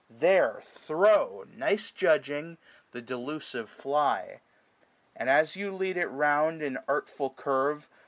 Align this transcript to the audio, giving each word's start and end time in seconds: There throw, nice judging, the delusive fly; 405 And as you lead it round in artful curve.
There 0.09 0.63
throw, 0.65 1.45
nice 1.55 1.91
judging, 1.91 2.57
the 2.91 3.03
delusive 3.03 3.69
fly; 3.69 4.39
405 5.15 5.15
And 5.17 5.29
as 5.29 5.55
you 5.55 5.69
lead 5.71 5.95
it 5.95 6.07
round 6.07 6.63
in 6.63 6.79
artful 6.87 7.29
curve. 7.29 7.87